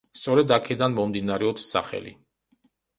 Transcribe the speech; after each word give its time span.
სწორედ 0.19 0.53
აქედან 0.57 0.97
მომდინარეობს 1.01 1.71
სახელი. 1.77 2.19